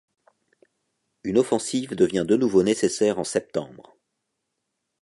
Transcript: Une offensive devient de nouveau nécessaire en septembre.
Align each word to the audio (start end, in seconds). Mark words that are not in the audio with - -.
Une 1.23 1.37
offensive 1.37 1.89
devient 1.93 2.25
de 2.27 2.35
nouveau 2.35 2.63
nécessaire 2.63 3.19
en 3.19 3.23
septembre. 3.23 3.95